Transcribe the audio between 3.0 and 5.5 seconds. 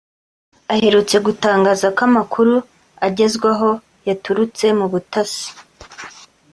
agezwaho yaturutse mu butasi